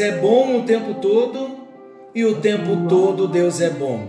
[0.00, 1.58] É bom o tempo todo
[2.14, 4.08] e o tempo todo Deus é bom.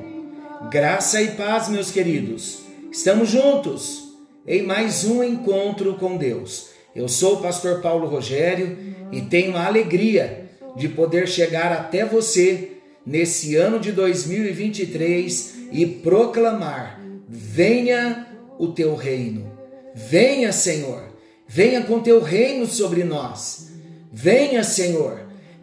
[0.72, 2.60] Graça e paz, meus queridos.
[2.90, 4.16] Estamos juntos
[4.48, 6.70] em mais um encontro com Deus.
[6.96, 8.78] Eu sou o pastor Paulo Rogério
[9.12, 12.72] e tenho a alegria de poder chegar até você
[13.06, 18.28] nesse ano de 2023 e proclamar: venha
[18.58, 19.52] o teu reino.
[19.94, 21.04] Venha, Senhor.
[21.46, 23.74] Venha com teu reino sobre nós.
[24.10, 25.21] Venha, Senhor.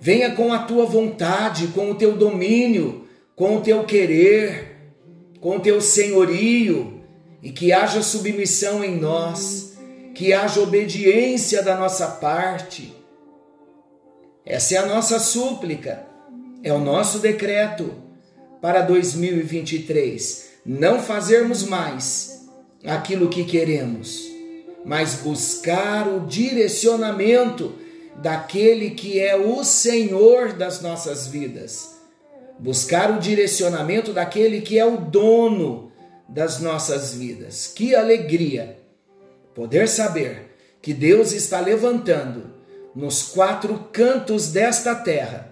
[0.09, 4.79] Venha com a tua vontade, com o teu domínio, com o teu querer,
[5.39, 7.03] com o teu senhorio
[7.43, 9.77] e que haja submissão em nós,
[10.15, 12.91] que haja obediência da nossa parte.
[14.47, 16.07] Essa é a nossa súplica,
[16.63, 17.93] é o nosso decreto
[18.63, 20.53] para 2023.
[20.65, 22.49] Não fazermos mais
[22.83, 24.27] aquilo que queremos,
[24.87, 27.75] mas buscar o direcionamento
[28.23, 31.97] daquele que é o Senhor das nossas vidas.
[32.59, 35.93] Buscar o direcionamento daquele que é o dono
[36.29, 37.73] das nossas vidas.
[37.75, 38.79] Que alegria
[39.55, 42.55] poder saber que Deus está levantando
[42.95, 45.49] nos quatro cantos desta terra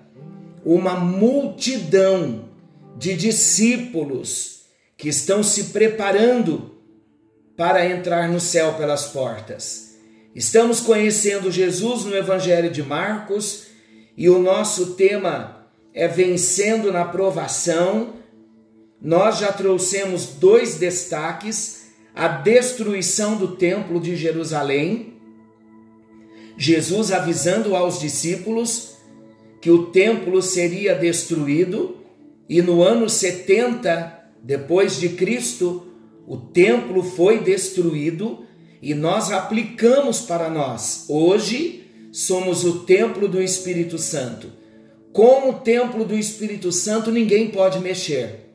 [0.65, 2.49] uma multidão
[2.97, 4.63] de discípulos
[4.97, 6.75] que estão se preparando
[7.57, 9.86] para entrar no céu pelas portas.
[10.37, 13.69] Estamos conhecendo Jesus no Evangelho de Marcos
[14.15, 18.17] e o nosso tema é Vencendo na Provação.
[19.01, 25.15] Nós já trouxemos dois destaques: a destruição do Templo de Jerusalém,
[26.59, 28.99] Jesus avisando aos discípulos
[29.63, 31.97] que o templo seria destruído
[32.47, 35.87] e no ano 70 depois de Cristo
[36.27, 38.46] o templo foi destruído
[38.81, 41.07] e nós aplicamos para nós.
[41.09, 44.53] Hoje somos o templo do Espírito Santo.
[45.13, 48.51] Com o templo do Espírito Santo ninguém pode mexer.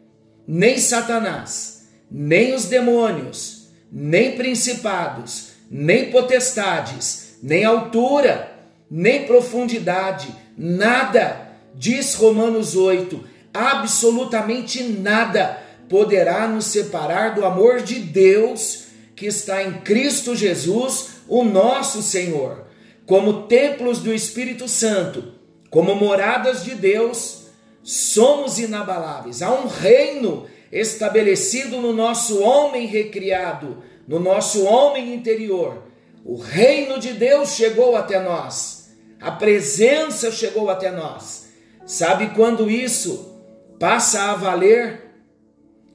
[0.48, 8.52] Nem Satanás, nem os demônios, nem principados, nem potestades, nem altura,
[8.90, 10.28] nem profundidade,
[10.58, 11.50] nada.
[11.74, 18.81] Diz Romanos 8, absolutamente nada poderá nos separar do amor de Deus
[19.22, 22.66] que está em Cristo Jesus, o nosso Senhor.
[23.06, 25.36] Como templos do Espírito Santo,
[25.70, 27.44] como moradas de Deus,
[27.84, 29.44] somos inabaláveis.
[29.44, 35.84] Há um reino estabelecido no nosso homem recriado, no nosso homem interior.
[36.26, 38.90] O reino de Deus chegou até nós.
[39.22, 41.50] A presença chegou até nós.
[41.86, 43.40] Sabe quando isso
[43.80, 45.12] passa a valer?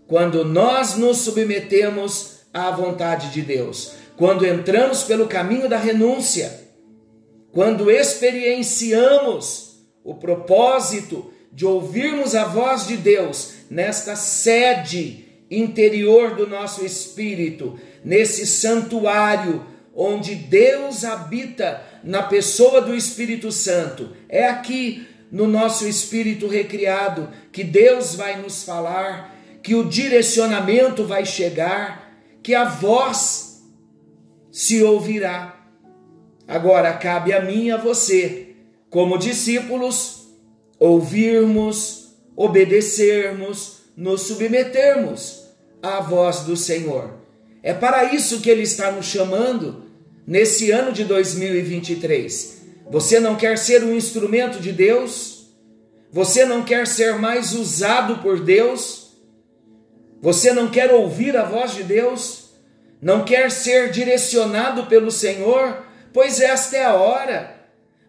[0.06, 6.64] Quando nós nos submetemos à vontade de Deus, quando entramos pelo caminho da renúncia,
[7.52, 16.82] quando experienciamos o propósito de ouvirmos a voz de Deus nesta sede interior do nosso
[16.82, 19.62] espírito, nesse santuário
[19.94, 24.10] onde Deus habita na pessoa do Espírito Santo.
[24.28, 31.24] É aqui no nosso espírito recriado que Deus vai nos falar, que o direcionamento vai
[31.24, 32.05] chegar
[32.46, 33.64] que a voz
[34.52, 35.66] se ouvirá.
[36.46, 38.50] Agora cabe a mim e a você,
[38.88, 40.28] como discípulos,
[40.78, 45.42] ouvirmos, obedecermos, nos submetermos
[45.82, 47.14] à voz do Senhor.
[47.64, 49.82] É para isso que Ele está nos chamando
[50.24, 52.62] nesse ano de 2023.
[52.92, 55.48] Você não quer ser um instrumento de Deus?
[56.12, 59.05] Você não quer ser mais usado por Deus?
[60.20, 62.50] Você não quer ouvir a voz de Deus?
[63.00, 65.84] Não quer ser direcionado pelo Senhor?
[66.12, 67.54] Pois esta é a hora.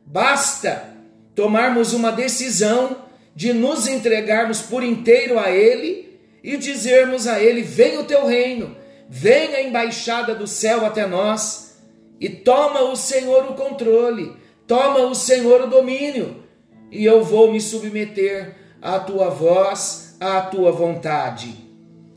[0.05, 0.95] Basta
[1.35, 3.03] tomarmos uma decisão
[3.35, 8.75] de nos entregarmos por inteiro a Ele e dizermos a Ele: Venha o teu reino,
[9.09, 11.77] venha a embaixada do céu até nós
[12.19, 14.35] e toma o Senhor o controle,
[14.65, 16.43] toma o Senhor o domínio,
[16.89, 21.66] e eu vou me submeter à tua voz, à tua vontade.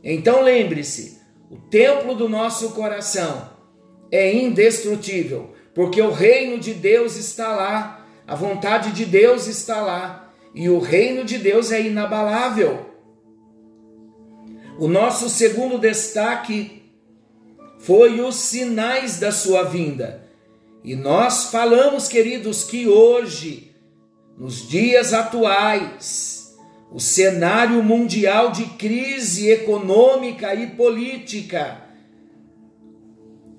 [0.03, 1.19] Então lembre-se:
[1.49, 3.49] o templo do nosso coração
[4.11, 10.33] é indestrutível, porque o reino de Deus está lá, a vontade de Deus está lá,
[10.53, 12.91] e o reino de Deus é inabalável.
[14.77, 16.81] O nosso segundo destaque
[17.79, 20.27] foi os sinais da sua vinda.
[20.83, 23.75] E nós falamos, queridos, que hoje,
[24.37, 26.40] nos dias atuais,
[26.91, 31.81] o cenário mundial de crise econômica e política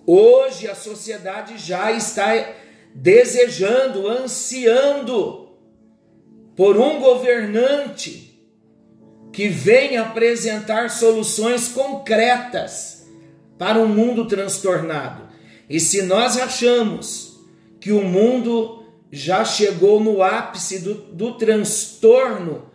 [0.06, 2.32] Hoje a sociedade já está
[2.94, 5.48] desejando, ansiando
[6.56, 8.30] por um governante
[9.32, 13.06] que venha apresentar soluções concretas
[13.56, 15.28] para um mundo transtornado.
[15.70, 17.40] E se nós achamos
[17.80, 22.70] que o mundo já chegou no ápice do, do transtorno,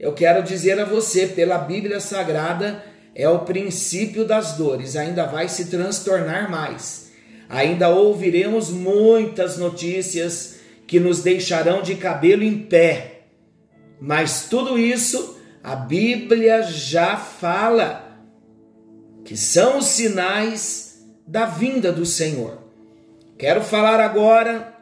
[0.00, 2.82] eu quero dizer a você, pela Bíblia Sagrada,
[3.14, 7.10] é o princípio das dores, ainda vai se transtornar mais.
[7.50, 13.24] Ainda ouviremos muitas notícias que nos deixarão de cabelo em pé.
[14.00, 18.18] Mas tudo isso a Bíblia já fala
[19.22, 22.58] que são os sinais da vinda do Senhor.
[23.36, 24.74] Quero falar agora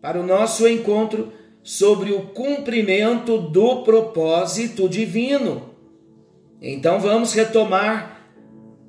[0.00, 1.32] para o nosso encontro
[1.64, 5.70] sobre o cumprimento do propósito divino.
[6.60, 8.28] Então vamos retomar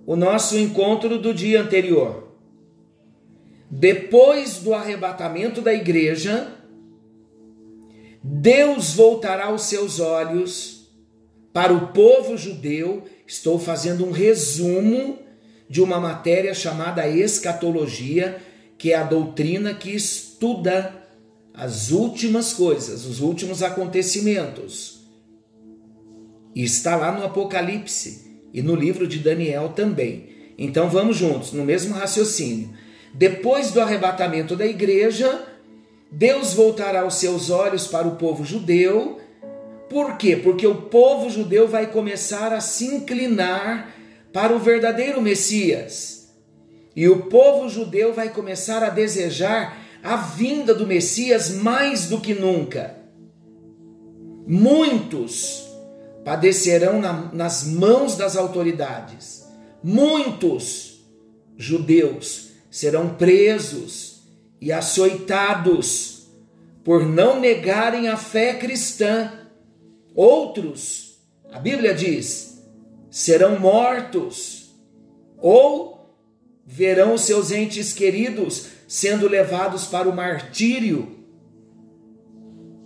[0.05, 2.33] o nosso encontro do dia anterior.
[3.71, 6.51] Depois do arrebatamento da igreja,
[8.21, 10.91] Deus voltará os seus olhos
[11.53, 13.03] para o povo judeu.
[13.25, 15.17] Estou fazendo um resumo
[15.69, 18.37] de uma matéria chamada escatologia,
[18.77, 21.04] que é a doutrina que estuda
[21.57, 25.05] as últimas coisas, os últimos acontecimentos.
[26.53, 30.29] E está lá no Apocalipse e no livro de Daniel também.
[30.57, 32.69] Então vamos juntos, no mesmo raciocínio.
[33.13, 35.43] Depois do arrebatamento da igreja,
[36.11, 39.19] Deus voltará os seus olhos para o povo judeu.
[39.89, 40.35] Por quê?
[40.35, 43.93] Porque o povo judeu vai começar a se inclinar
[44.33, 46.33] para o verdadeiro Messias.
[46.95, 52.35] E o povo judeu vai começar a desejar a vinda do Messias mais do que
[52.35, 52.95] nunca.
[54.47, 55.67] Muitos
[56.23, 59.43] padecerão na, nas mãos das autoridades.
[59.83, 61.03] Muitos
[61.57, 64.21] judeus serão presos
[64.61, 66.27] e açoitados
[66.83, 69.31] por não negarem a fé cristã.
[70.13, 71.17] Outros,
[71.51, 72.63] a Bíblia diz,
[73.09, 74.69] serão mortos
[75.39, 76.15] ou
[76.63, 81.15] verão seus entes queridos sendo levados para o martírio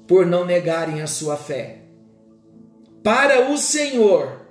[0.07, 1.83] por não negarem a sua fé.
[3.03, 4.41] Para o Senhor,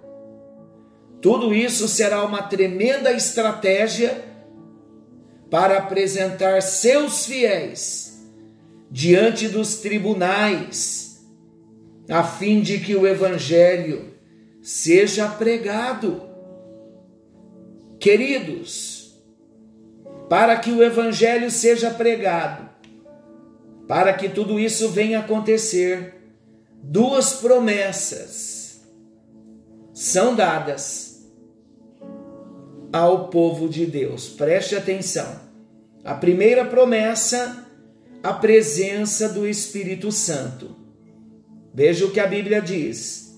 [1.21, 4.25] tudo isso será uma tremenda estratégia
[5.51, 8.25] para apresentar seus fiéis
[8.91, 11.27] diante dos tribunais,
[12.09, 14.15] a fim de que o Evangelho
[14.63, 16.23] seja pregado.
[17.99, 18.98] Queridos,
[20.29, 22.69] para que o evangelho seja pregado,
[23.87, 26.15] para que tudo isso venha acontecer,
[26.83, 28.83] duas promessas
[29.93, 31.27] são dadas
[32.93, 34.29] ao povo de Deus.
[34.29, 35.41] Preste atenção.
[36.05, 37.67] A primeira promessa,
[38.23, 40.77] a presença do Espírito Santo.
[41.75, 43.37] Veja o que a Bíblia diz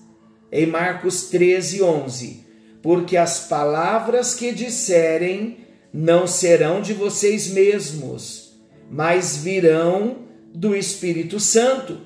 [0.51, 2.45] em Marcos 13, 11:
[2.81, 5.60] Porque as palavras que disserem
[5.93, 8.53] não serão de vocês mesmos,
[8.89, 11.99] mas virão do Espírito Santo.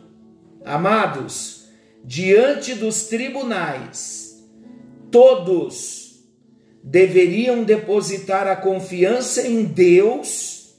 [0.63, 1.65] Amados,
[2.03, 4.43] diante dos tribunais,
[5.11, 6.23] todos
[6.83, 10.75] deveriam depositar a confiança em Deus,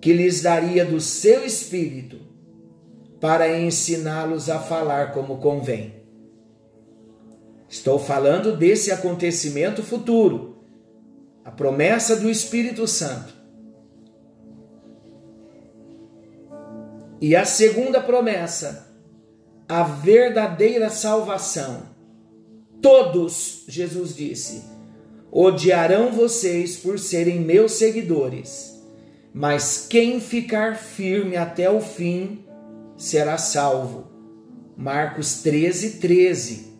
[0.00, 2.18] que lhes daria do seu Espírito,
[3.20, 5.94] para ensiná-los a falar como convém.
[7.68, 10.49] Estou falando desse acontecimento futuro
[11.50, 13.34] a promessa do Espírito Santo.
[17.20, 18.94] E a segunda promessa,
[19.68, 21.82] a verdadeira salvação.
[22.80, 24.62] Todos, Jesus disse,
[25.30, 28.80] odiarão vocês por serem meus seguidores,
[29.34, 32.44] mas quem ficar firme até o fim
[32.96, 34.08] será salvo.
[34.76, 36.70] Marcos 13, 13.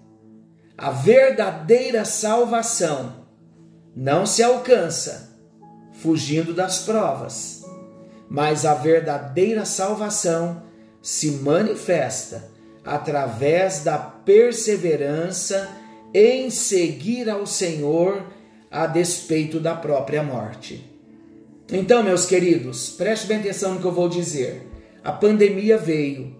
[0.78, 3.19] A verdadeira salvação
[3.94, 5.38] não se alcança
[5.92, 7.64] fugindo das provas,
[8.28, 10.62] mas a verdadeira salvação
[11.02, 12.48] se manifesta
[12.84, 15.68] através da perseverança
[16.14, 18.24] em seguir ao Senhor
[18.70, 20.88] a despeito da própria morte.
[21.72, 24.66] Então, meus queridos, preste bem atenção no que eu vou dizer.
[25.04, 26.36] A pandemia veio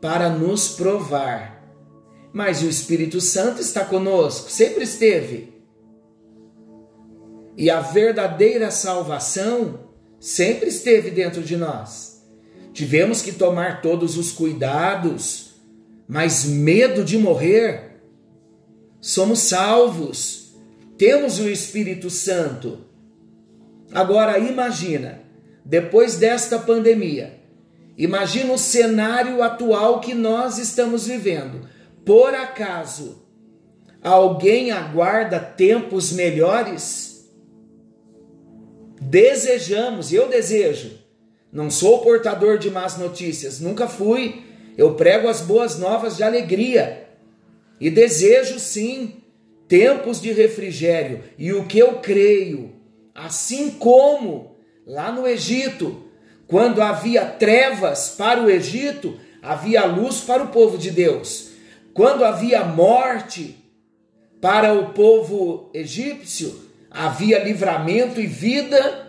[0.00, 1.62] para nos provar,
[2.32, 5.57] mas o Espírito Santo está conosco, sempre esteve
[7.58, 9.80] e a verdadeira salvação
[10.20, 12.22] sempre esteve dentro de nós.
[12.72, 15.54] Tivemos que tomar todos os cuidados,
[16.06, 18.00] mas medo de morrer.
[19.00, 20.54] Somos salvos,
[20.96, 22.86] temos o Espírito Santo.
[23.92, 25.22] Agora imagina,
[25.64, 27.40] depois desta pandemia,
[27.96, 31.68] imagina o cenário atual que nós estamos vivendo.
[32.04, 33.26] Por acaso
[34.00, 37.07] alguém aguarda tempos melhores?
[39.00, 40.98] Desejamos, eu desejo.
[41.52, 44.42] Não sou portador de más notícias, nunca fui.
[44.76, 47.08] Eu prego as boas novas de alegria.
[47.80, 49.22] E desejo sim
[49.66, 51.22] tempos de refrigério.
[51.38, 52.72] E o que eu creio,
[53.14, 56.04] assim como lá no Egito,
[56.46, 61.50] quando havia trevas para o Egito, havia luz para o povo de Deus.
[61.92, 63.56] Quando havia morte
[64.40, 69.06] para o povo egípcio, havia livramento e vida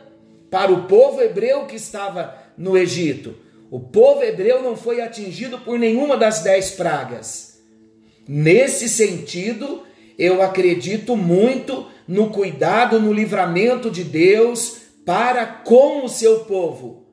[0.49, 3.35] para o povo hebreu que estava no Egito.
[3.71, 7.59] O povo hebreu não foi atingido por nenhuma das dez pragas.
[8.27, 9.83] Nesse sentido,
[10.17, 17.07] eu acredito muito no cuidado, no livramento de Deus para com o seu povo.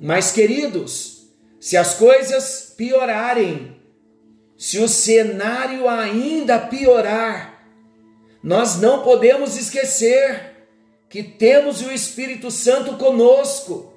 [0.00, 1.28] Mas, queridos,
[1.58, 3.76] se as coisas piorarem,
[4.56, 7.49] se o cenário ainda piorar,
[8.42, 10.66] nós não podemos esquecer
[11.08, 13.92] que temos o Espírito Santo conosco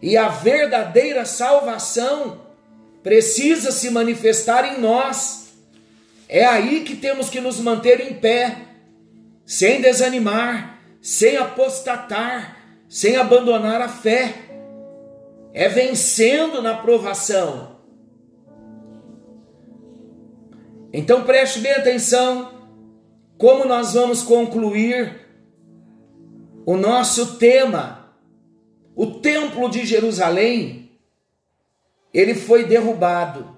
[0.00, 2.40] e a verdadeira salvação
[3.02, 5.52] precisa se manifestar em nós.
[6.28, 8.56] É aí que temos que nos manter em pé,
[9.44, 12.56] sem desanimar, sem apostatar,
[12.88, 14.34] sem abandonar a fé.
[15.52, 17.72] É vencendo na provação
[20.92, 22.61] Então preste bem atenção
[23.42, 25.26] como nós vamos concluir
[26.64, 28.14] o nosso tema.
[28.94, 30.92] O templo de Jerusalém,
[32.14, 33.56] ele foi derrubado,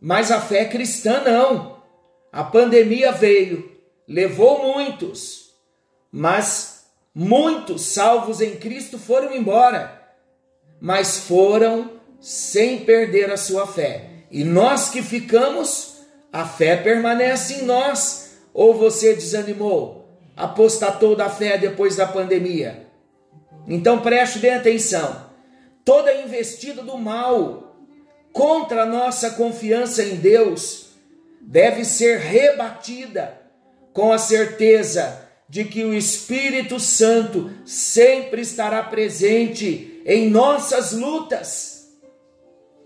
[0.00, 1.82] mas a fé cristã não.
[2.32, 3.70] A pandemia veio,
[4.08, 5.56] levou muitos,
[6.10, 10.10] mas muitos salvos em Cristo foram embora,
[10.80, 14.24] mas foram sem perder a sua fé.
[14.30, 15.98] E nós que ficamos,
[16.32, 18.21] a fé permanece em nós.
[18.52, 22.86] Ou você desanimou, apostatou da fé depois da pandemia?
[23.66, 25.26] Então preste bem atenção.
[25.84, 27.76] Toda investida do mal
[28.32, 30.90] contra a nossa confiança em Deus
[31.40, 33.40] deve ser rebatida
[33.92, 41.90] com a certeza de que o Espírito Santo sempre estará presente em nossas lutas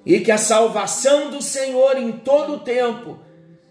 [0.04, 3.18] e que a salvação do Senhor em todo o tempo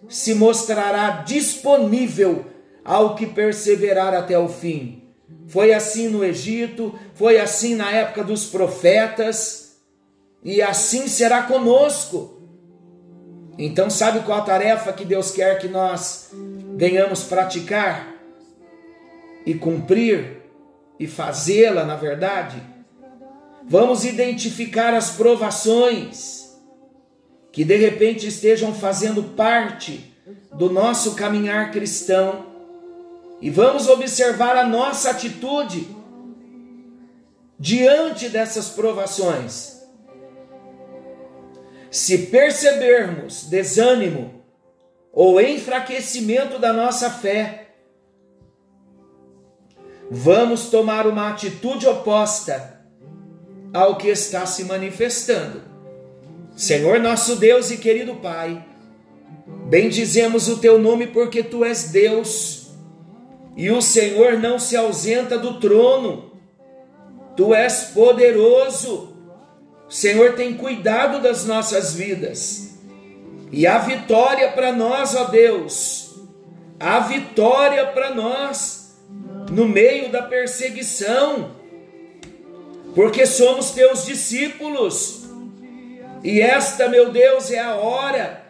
[0.08, 2.46] se mostrará disponível
[2.84, 5.04] ao que perseverar até o fim.
[5.48, 9.78] Foi assim no Egito, foi assim na época dos profetas,
[10.44, 12.40] e assim será conosco.
[13.58, 16.30] Então, sabe qual a tarefa que Deus quer que nós
[16.76, 18.14] venhamos praticar
[19.46, 20.42] e cumprir
[21.00, 22.62] e fazê-la, na verdade?
[23.68, 26.45] Vamos identificar as provações
[27.56, 30.14] que de repente estejam fazendo parte
[30.52, 32.48] do nosso caminhar cristão
[33.40, 35.88] e vamos observar a nossa atitude
[37.58, 39.82] diante dessas provações.
[41.90, 44.44] Se percebermos desânimo
[45.14, 47.70] ou enfraquecimento da nossa fé,
[50.12, 52.82] vamos tomar uma atitude oposta
[53.74, 55.75] ao que está se manifestando.
[56.56, 58.66] Senhor nosso Deus e querido Pai,
[59.68, 62.70] bendizemos o teu nome porque tu és Deus
[63.58, 66.32] e o Senhor não se ausenta do trono,
[67.36, 69.14] tu és poderoso,
[69.86, 72.78] o Senhor tem cuidado das nossas vidas.
[73.52, 76.16] E a vitória para nós, ó Deus,
[76.80, 78.96] a vitória para nós
[79.52, 81.52] no meio da perseguição,
[82.96, 85.25] porque somos teus discípulos
[86.26, 88.42] e esta, meu Deus, é a hora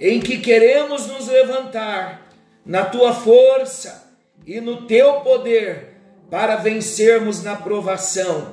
[0.00, 2.28] em que queremos nos levantar
[2.66, 8.52] na tua força e no teu poder para vencermos na provação.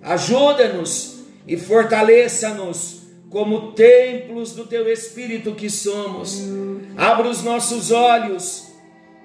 [0.00, 6.44] Ajuda-nos e fortaleça-nos como templos do teu Espírito que somos.
[6.96, 8.68] Abra os nossos olhos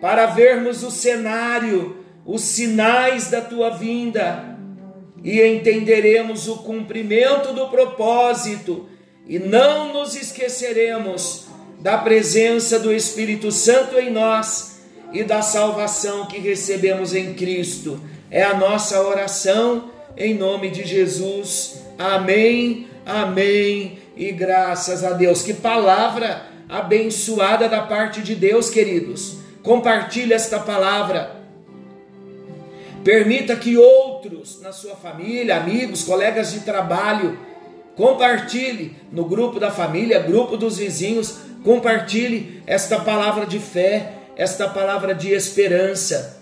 [0.01, 4.57] para vermos o cenário, os sinais da tua vinda
[5.23, 8.87] e entenderemos o cumprimento do propósito
[9.27, 11.47] e não nos esqueceremos
[11.79, 14.81] da presença do Espírito Santo em nós
[15.13, 17.99] e da salvação que recebemos em Cristo.
[18.29, 21.81] É a nossa oração em nome de Jesus.
[21.97, 25.41] Amém, amém e graças a Deus.
[25.41, 29.37] Que palavra abençoada da parte de Deus, queridos.
[29.63, 31.38] Compartilhe esta palavra
[33.03, 37.37] Permita que outros na sua família, amigos, colegas de trabalho,
[37.95, 45.13] compartilhe no grupo da família, grupo dos vizinhos, compartilhe esta palavra de fé, esta palavra
[45.13, 46.41] de esperança,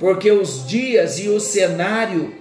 [0.00, 2.34] porque os dias e o cenário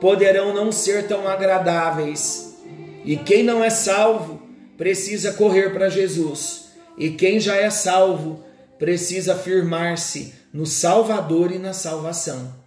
[0.00, 2.60] poderão não ser tão agradáveis.
[3.04, 4.42] E quem não é salvo
[4.76, 8.44] precisa correr para Jesus, e quem já é salvo
[8.78, 12.59] precisa firmar-se no Salvador e na salvação.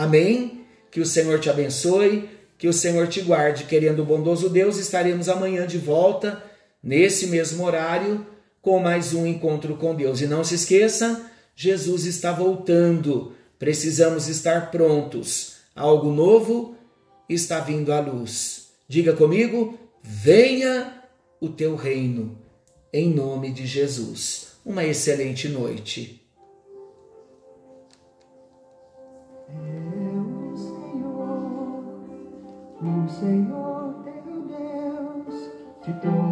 [0.00, 0.64] Amém?
[0.90, 2.26] Que o Senhor te abençoe,
[2.56, 3.64] que o Senhor te guarde.
[3.64, 6.42] Querendo o bondoso Deus, estaremos amanhã de volta,
[6.82, 8.26] nesse mesmo horário,
[8.62, 10.22] com mais um encontro com Deus.
[10.22, 13.34] E não se esqueça, Jesus está voltando.
[13.58, 15.56] Precisamos estar prontos.
[15.76, 16.74] Algo novo
[17.28, 18.68] está vindo à luz.
[18.88, 20.94] Diga comigo: venha
[21.38, 22.38] o teu reino,
[22.90, 24.52] em nome de Jesus.
[24.64, 26.19] Uma excelente noite.
[32.82, 35.50] O Senhor teu Deus
[35.82, 36.29] te torna.